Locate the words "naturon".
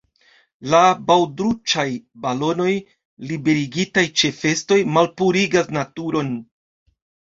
5.79-6.33